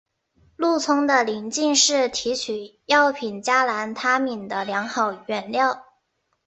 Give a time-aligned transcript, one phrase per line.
[0.55, 5.85] 鹿葱的鳞茎是提取药品加兰他敏的良好原料。